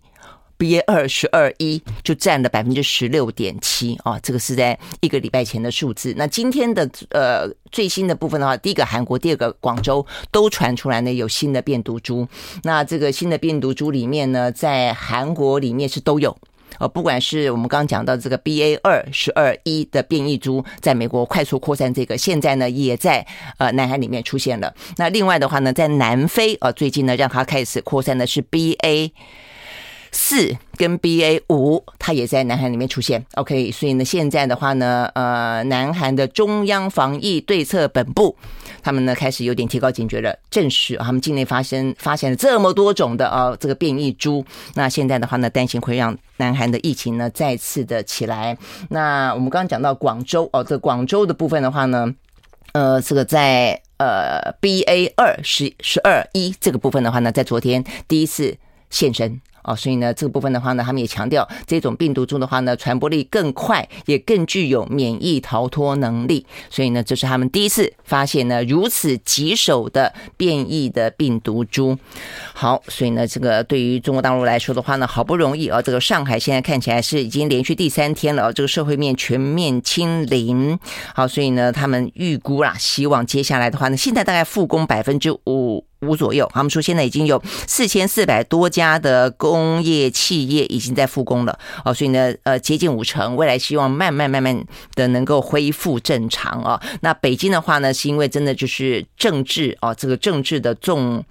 [0.59, 6.13] BA 二十二一就占了百分之十六点七啊，这个是在一个礼拜前的数字。
[6.17, 12.27] 那今天的呃最新的部分的话，第一个韩国，第二个广州都传出来呢有新的变毒株。
[12.65, 16.37] 那这个新的病毒株里面呢，在韩国里面是都有
[16.79, 23.25] 呃，不管是我们刚刚讲到这个 BA 二十二一的变异株，在美国快速扩散，这个现在呢也在
[23.59, 24.75] 呃南海里面出现了。
[24.97, 29.13] 那另外的话呢，在南非啊，最近呢让它开始扩散的是 BA。
[30.13, 33.25] 四跟 BA 五，它也在南韩里面出现。
[33.35, 38.37] OK，所以呢，现在的话呢，呃，南韩的中央防疫对策本部，
[38.83, 44.45] 他们呢开始有点提高警觉了，证实他们境内发生发现了这么多种的呃这个变异株。
[44.75, 48.57] 那现在的话呢，担心会让南韩的疫情呢再次的起来。
[48.91, 52.15] 那我们刚刚讲到广州哦，这广州的部分的话呢，
[52.73, 58.57] 呃，这个在呃 BA 二十十二一这个部分的话呢，在昨天第一次
[58.91, 59.41] 现身。
[59.69, 66.47] 哦，所以呢，这个部分的话呢，他们也强调，这种病毒株的话呢，传播力更快，也更具有免疫逃脱能力。
[66.71, 71.99] 所以呢，这是他们第一次发现呢如此棘手的变异的病毒株。
[72.55, 80.79] 好，所以呢，这个对于中国大陆来说的话呢，好不容易啊，这个上海现在看起来是已经连续第三天了，这个社会面全面清零。
[81.15, 85.88] 好，所以呢，他们预估啦，希望接下来的话呢，现在大概复工百分之五。
[86.01, 96.81] 五左右，他们说现在已经有四千四百多家的工业企业已经在复工了哦，所以呢，呃，接近五成，未来希望慢慢慢慢的能够恢复正常哦。
[97.01, 101.25] 那北京的话呢，是因为真的就是政治哦，这个政治的重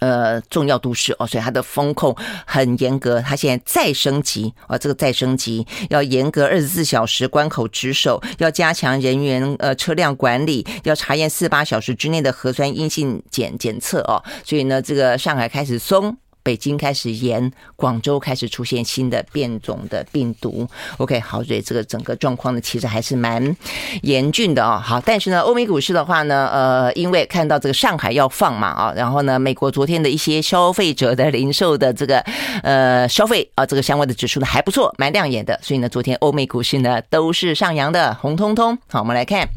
[0.00, 3.20] 呃，重要都市哦，所以它的风控很严格。
[3.20, 14.22] 它现在再升级啊，这个再升级要严格二十四小时关口值守，要加强人员呃车辆管理，要查验四十八小时之内的核酸阴性检检测哦。
[14.44, 16.16] 所以呢，这个上海开始松。
[16.50, 20.66] 北京开始严，广州开始出现新的变种的病毒。
[20.96, 23.56] OK，好，所以这个整个状况呢，其实还是蛮
[24.02, 24.82] 严峻的哦。
[24.84, 32.18] 好，但是呢，欧美股市的话呢，呃，因为看到这个上海要放嘛啊，然后呢，美国昨天的一些消费者的零售的这个
[32.64, 35.56] 呃消费啊，这个相关的指数呢还不错，蛮亮眼的。
[35.62, 38.76] 所以呢，昨天欧美股市呢都是上扬的，红彤彤。
[38.88, 39.48] 好，我们来看。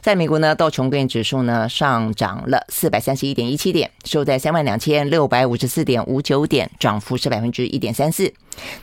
[0.00, 8.32] 在美国呢，道琼工业指数呢上涨了四百三十一点一七点，收在三万两千六百五十四点五九点，涨幅是百分之一点三四。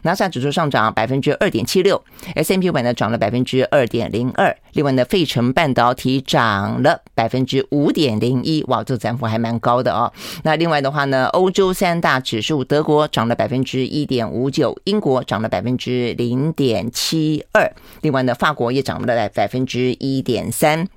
[0.03, 2.01] 纳斯达克指数上涨百分之二点七六
[2.35, 4.55] ，S M P 五百呢涨了百分之二点零二。
[4.73, 10.11] 另外呢，费城半导体涨了百分之五点零一，哇，这涨幅还蛮高的哦。
[10.43, 17.69] 那另外的话呢，欧洲三大指数，德国涨了百分之一点五九，英国涨了百分之零点七二，
[18.01, 20.87] 另外呢，法国也涨了百分之一点三。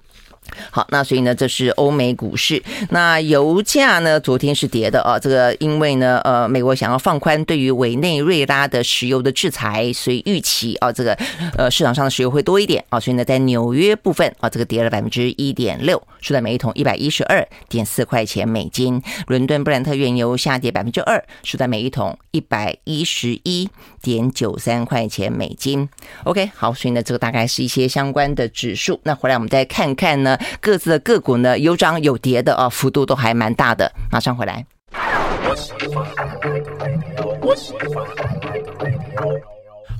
[0.70, 2.62] 好，那所以呢，这是欧美股市。
[2.90, 5.18] 那油价呢，昨天是跌的啊。
[5.18, 11.16] 这个因为呢，呃，美国想要放宽对于委内瑞拉的石油的制裁，所以预期啊，这个
[11.56, 13.00] 呃市场上的石油会多一点啊。
[13.00, 19.02] 所以呢，在纽约部分啊，这个跌了百分之一点六，收在每一桶一百一十二点四块钱美金。
[19.26, 23.68] 伦敦布兰特原油下跌百分之二，收在每一桶一百一十一
[24.00, 25.88] 点九三块钱美金。
[26.24, 29.00] OK，好，所以呢，这个大概是一些相关的指数。
[29.02, 30.37] 那回来我们再看看呢。
[30.60, 33.90] 各自的个股呢，有涨有跌的啊，幅度都还蛮大的。
[34.10, 34.64] 马上回来。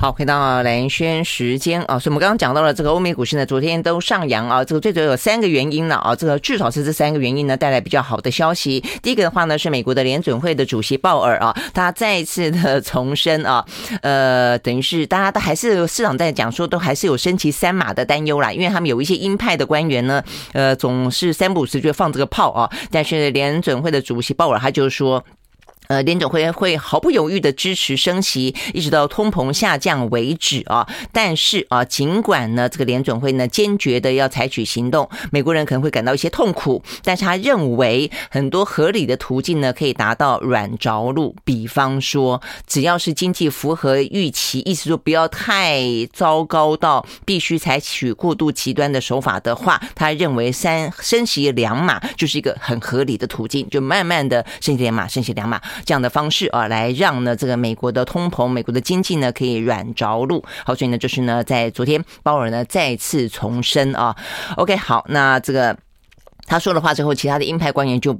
[0.00, 8.80] 好，回到蓝轩时间啊，所以我们刚刚讲到了这个欧美股市呢，昨天都上扬啊，这个最主要有三个原因了啊，这个至少是这三个原因呢带来比较好的消息。
[9.02, 13.64] 第一个的话呢，是美国的联准会的主席鲍尔啊，他再一次的重申啊，
[14.02, 20.22] 呃，等于是大家都还是市场在讲说，都还是有升息三码的担忧啦，因为他们有一些鹰派的官员呢，
[20.52, 25.24] 呃，总是三不五时就放这个炮啊，但是联准会的主席鲍尔他就说。
[25.88, 30.86] 呃，联准会会毫不犹豫的支持升息，一直到通膨下降为止啊。
[31.12, 41.34] 但是啊，尽管呢，这个联准会呢坚决的要采取行动，美国人可能会感到一些痛苦，但是他认为很多合理的途径呢可以达到软着陆。
[41.42, 45.82] 比方说，只要是经济符合预期，意思说不要太
[46.12, 55.58] 糟糕到必须采取过度极端的手法的话，他认为三升息两码就是一个很合理的途径，就慢慢的升息两码，升息两码。
[55.84, 60.44] 这样的方式啊，来让呢这个美国的通膨、美国的经济呢可以软着陆。
[60.64, 64.16] 好，所以呢就是呢在昨天鲍尔呢再次重申啊。
[64.56, 65.76] OK，好，那这个
[66.46, 68.18] 他说了话之后，其他的鹰派官员就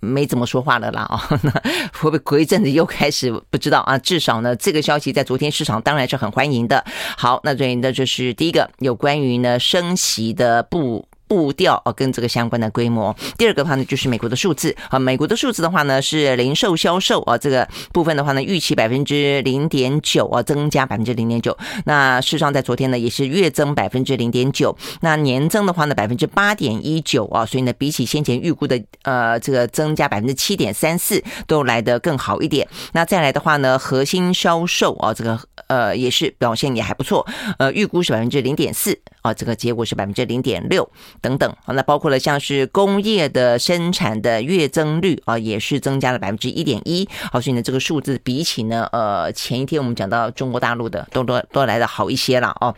[0.00, 1.22] 没怎么说话了啦啊。
[1.42, 1.50] 那
[1.92, 3.98] 会不会隔一阵子又开始不知道啊？
[3.98, 6.84] 至少呢这个消息在昨天市场当然是很欢迎的。
[7.16, 11.06] 好，那所以呢就是第一个有关于呢升息的不。
[11.32, 13.16] 步调啊，跟这个相关的规模。
[13.38, 21.56] 第二个的话呢，就是美国的数字啊，美国的数字的话呢，是零售销售啊，这个部分的话呢，预期百分之零点九啊，增加百分之零点九。
[21.86, 32.68] 那事实上在昨天呢，也是月增百分之零点九，那年增的话呢，百分之八点一九啊，所以呢，比起先前预估的呃这个增加百分之七点三四，都来得更好一点。
[32.92, 37.26] 那再来的话呢，核心销售啊，这个呃也是表现也还不错，
[37.58, 40.86] 呃，预估是百分之零点四啊，这个结果是百分之零点六。
[41.22, 47.08] 等等，好，那包括了像是工业的生产的月增率啊，也是增加了百分之一点一。
[47.30, 52.74] 好，所以呢，这个数字比起呢，呃，前一天我们讲到中国大陆的，都都都来的好一些了哦。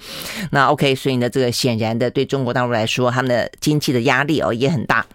[0.50, 5.06] 那 OK，所以呢，这个显然的对中国大陆来说，他们的经济的压力哦也很大。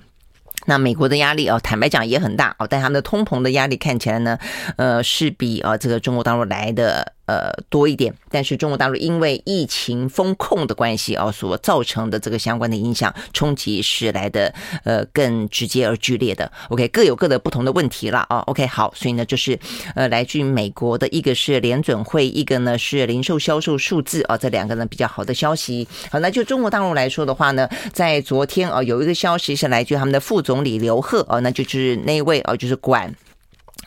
[0.66, 4.38] 那美国的压力哦，坦白讲也很大哦，但他们的通膨的压力看起来呢，
[4.76, 7.14] 呃，是比啊这个中国大陆来的。
[7.30, 14.52] 呃，多一点，但是中国大陆因为疫情封控的关系啊，所造成的这个相关的影响冲击是来的
[14.84, 16.52] 呃更直接而剧烈的。
[16.70, 18.40] OK，各有各的不同的问题了啊。
[18.48, 19.60] OK，好，所以呢就是
[19.94, 25.88] 呃来自于美国的一个是联准会，一个呢是零售销售数字啊，这两个呢比较好的消息。
[26.12, 33.14] 好，那就中国大陆来说的话呢，在昨天啊有一个消息是来自于他们的副总理刘鹤啊，那就是那位啊就是管。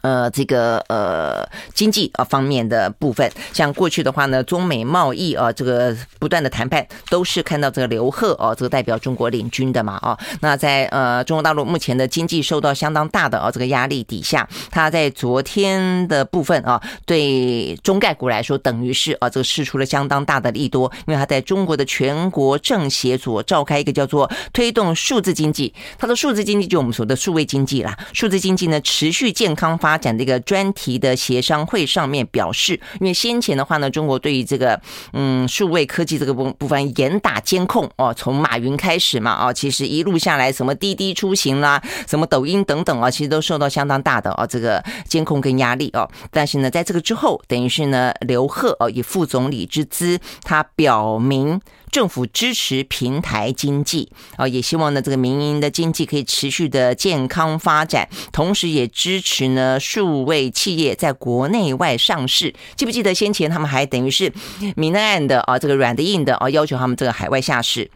[0.02, 10.18] 呃，这个呃经济啊方面的部分，像过去的话呢，中美贸易啊这个不断的谈判，都是看到这个刘鹤哦，这个代表中国领军的嘛啊。
[10.40, 29.91] 那在呃中国大陆目前的经济受到相当大的啊这个压力底下，他在昨天的部分啊，对中概股来说，等于是啊这个释出了相当大的利多，因为他在中国的全国政协所召开一个叫做推动数字经济，他的数字经济就我们说的数位经济啦，数字经济呢持续健康发。
[29.92, 34.80] 发展这个专题的协商会上面表示，因为先前的话呢，中国对于这个
[35.12, 46.10] 嗯数位科技这个部部分严打监控哦，从马云开始嘛啊，其实一路下来，什么滴滴出行啦，什么抖音等等啊，其实都受到相当大的哦这个监控跟压力哦。
[46.30, 51.60] 但是呢，在这个之后，等于是呢，刘鹤哦以副总理之姿，他表明。
[51.92, 62.54] 政府支持平台经济啊，也希望呢这个民营的经济可以持续的健康发展，同时也支持呢数位企业在国内外上市。
[62.76, 64.32] 记不记得先前他们还等于是
[64.76, 67.90] 明的暗的啊，这个软的硬的啊，要求他们这个海外下市。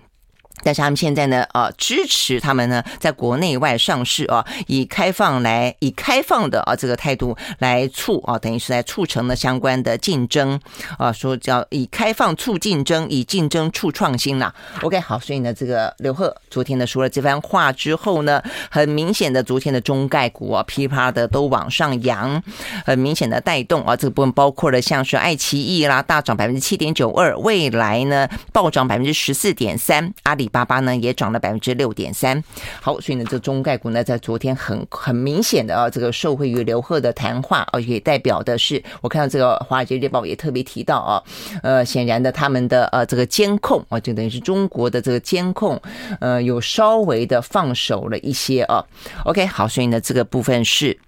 [0.62, 10.58] 但是他们现在呢，呃，支持他们呢，在国内外上市啊，以开放来，以开放的啊这个态度来促啊，等于是在促成了相关的竞争
[10.98, 14.52] 啊，说叫以开放促竞争，以竞争促创新呐。
[14.82, 22.42] OK，好，所以呢，这个刘鹤昨天呢说了这番话之后呢，很明显的，昨天的中概股啊，噼啪的都往上扬，
[22.84, 30.45] 很明显的带动啊，这个部分包括了像是爱奇艺啦，大涨百分之七点九二，未来呢暴涨百分之十四点三，阿里。
[30.48, 32.42] 八八呢也涨了百分之六点三，
[32.80, 41.22] 好，所以呢，这中概股呢在昨天很很明显的啊，这个受惠于刘鹤的谈话啊，也代表的是，我看到这个《华尔街日报》也特别提到啊，
[41.62, 45.80] 呃，显然的他们的呃这个监控啊，就等于是中国的这个监控，
[46.20, 48.84] 呃，有稍微的放手了一些啊。
[49.24, 50.98] OK，好，所以呢，这个部分是。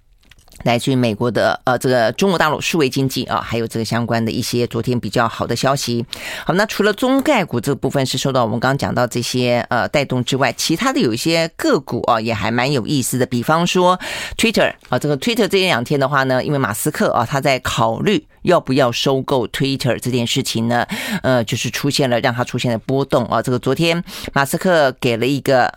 [0.63, 6.05] 来自于美国的呃，这个中国大陆数位经济啊，还有这个相关的一些昨天比较好的消息。
[6.45, 13.25] 好，那除了中概股这部分是受到我们刚刚讲到这些呃带动之外，其他的有一些个股啊也还蛮有意思的。
[13.25, 13.99] 比方说
[14.37, 20.85] Twitter 啊，这个 Twitter 这两天的话呢，因为马斯克啊他在考虑要不要收购 Twitter 这件事情呢，
[21.23, 23.41] 呃，就是出现了让他出现了波动啊。
[23.41, 24.03] 这个昨天
[24.33, 25.73] 马斯克给了一个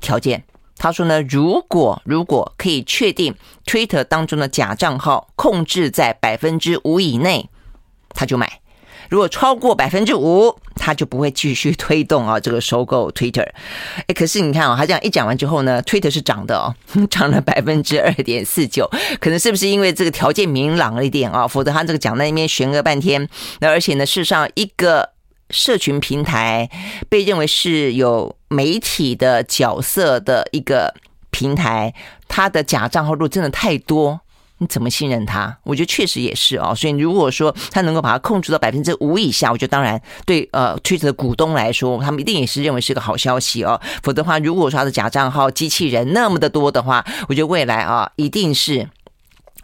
[0.00, 0.44] 条件。
[0.76, 7.48] 他说呢，如果如果可以确定 Twitter 当中的假账号控制在百分之五以内，
[8.10, 8.46] 他就买；
[9.08, 13.48] 如果超过百分之五，他就不会继续推动啊这个收购 Twitter。
[14.06, 16.74] 哎，可是你看啊，他这样一讲完之后呢，Twitter 是涨的哦，
[17.08, 18.90] 涨了百分之二点四九。
[19.20, 21.48] 可能是不是因为这个条件明朗了一点啊？
[21.48, 23.26] 否则他这个讲在那边悬个半天。
[23.60, 25.13] 那而且呢，事实上一个。
[25.50, 26.68] 社群平台
[27.08, 30.94] 被认为是有媒体的角色的一个
[31.30, 31.94] 平台，
[32.28, 34.20] 它的假账号如果真的太多，
[34.58, 35.56] 你怎么信任它？
[35.64, 36.74] 我觉得确实也是哦。
[36.74, 43.80] 所以如果说他能够把它控制到百分之五以下，我觉得当然对呃 Twitter 的股东来说，他们一定也是认为是个好消息哦。
[44.02, 48.88] 否则的话，如果说他的假账号机器人那么的多的话，我觉得未来啊一定是。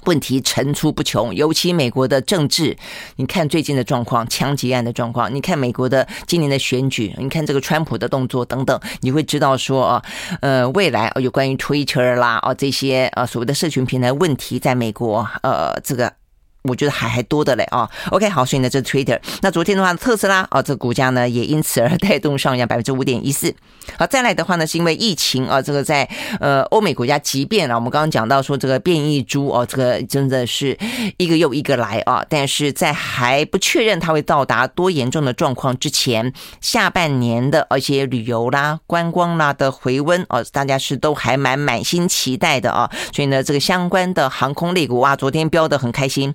[0.04, 2.76] 问题层出不穷，尤其美国的政治，
[3.16, 10.02] 你看最近的状况，枪击案的状况，你看美国的今年的选举，你看这个川普的动作等等，你会知道说啊，
[10.40, 16.19] 呃，未来有关于 Twitter 啦，哦这些啊所谓的社群平台问题，在美国，呃，这个。
[16.62, 19.18] 我觉得还还多的嘞啊，OK 好，所以呢，这是 Twitter。
[19.40, 23.54] 那昨天的话，特斯拉啊，这股价呢也因此而带动上扬百分之五点一四。
[23.98, 26.08] 好，再来的话呢，是因为疫情啊，这个在
[26.38, 30.76] 呃欧美国家，即便啊，我们刚刚讲到说这个变异株哦，这个真的是
[31.16, 42.88] 一个又一个来啊，但是在还不确认它会到达多严重的状况之前，下半年的而且旅游啦、观光啦的回温哦，大家是都还蛮满心期待的啊。
[43.12, 46.32] 所以呢，这个相关的航空类股啊，昨天飙得很开心。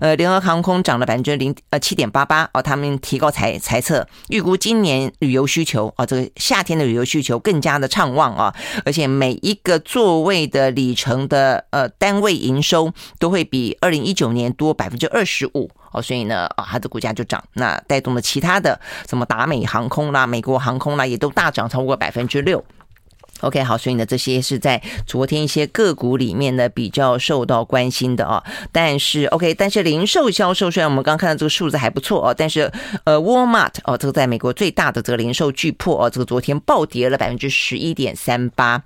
[0.00, 8.54] 呃，联合航空涨了百分之零呃七点八八哦，他们提高财财测，预估今年旅游需求啊，这个夏天的旅游需求更加的畅旺啊，
[8.84, 22.64] 而且每一个座位的里程的呃单位营收都会比二零一九年多百分之二十五哦，所以呢啊，它的股价就涨，那带动了其他的什么达美航空啦、美国航空啦，也都大涨超过百分之六。
[23.42, 28.42] OK，好，所以呢，这些是在昨天一些个股里面呢比较受到关心的啊。
[28.70, 32.70] 但是 OK，但是零售销售虽然我们刚看到这个数字还不错哦，但是
[33.04, 38.82] 呃，Walmart 哦，这个在美国最大的这个零售巨破哦，这个昨天暴跌了百分之十一点三八。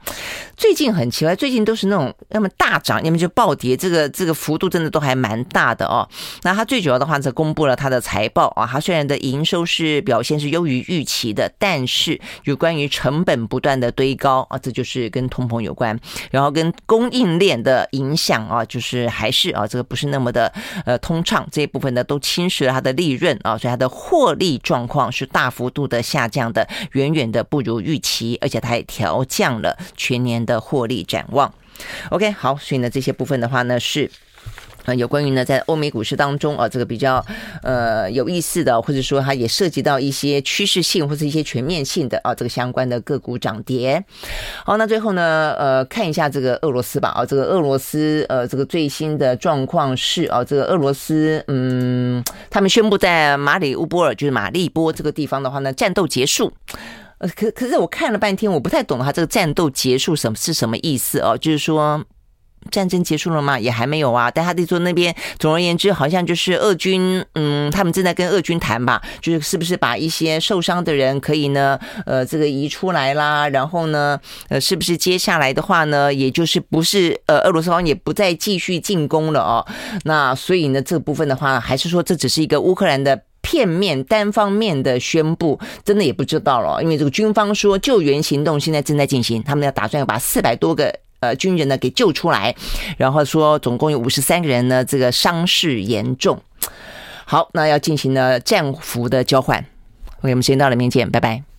[0.57, 6.09] 最近很奇怪，最近都是那种要么大涨，要么就暴跌，这个这个幅度真的都还蛮大的哦。
[6.43, 14.46] 那它最主要的话，是公布了它的财报啊，它虽然的营收是表现是优于预期的，但是有关于成本不断的堆高。
[14.49, 15.99] 啊，这就是跟通膨有关，
[16.31, 20.53] 然后跟供应链的影响啊，就是还是啊，这个不是那么的
[20.85, 31.53] 呃通畅，这一部分呢都侵蚀了它的利润啊，所以它的获利状况是大幅度的下降的，远远的不如预期，而且它也调降了全年的获利展望。
[32.11, 34.11] OK，好，所以呢这些部分的话呢是。
[34.87, 37.25] 啊，有关于呢，在欧美股市当中啊，这个比较
[37.63, 44.03] 呃有意思的，或者说它也涉及到一些趋势性或者一些全面性的啊，这个相关的个股涨跌。
[44.65, 47.09] 好，那最后呢，呃，看一下这个俄罗斯吧。
[47.09, 56.53] 啊，这个俄罗斯呃，这个最新的状况是啊，这个俄罗斯嗯，他们宣布在马里乌波尔，就是马利波这个地方的话呢，战斗结束。
[57.19, 62.05] 呃，可可是我看了半天，我不太懂它这个战斗结束什么是什么意思哦，就是说。
[62.71, 63.59] 战争结束了吗？
[63.59, 64.31] 也还没有啊。
[64.31, 73.49] 但他在说那边，总而言之，好像就是俄军，嗯，他们正在跟俄军谈吧，就是是不是把一些受伤的人可以呢，呃，这个移出来啦。
[73.49, 79.67] 然后呢，呃，是不是接下来的话呢，也就是不是呃，俄罗斯方也不再继续进攻了哦。
[80.05, 86.83] 那所以呢，这部分的话，还是说这只是一个乌克兰的片面、单方面的宣布，真的也不知道了。
[86.83, 90.93] 因为这个军方说救援行动现在正在进行，他们要打算要把四百多个。
[91.21, 92.55] 呃，军人呢给救出来，
[92.99, 96.41] 然后说总共有五十三个人呢，这个伤势严重。
[97.25, 99.59] 好，那要进行呢战俘的交换。
[100.19, 101.56] OK，我们时间到了，明天见，拜拜。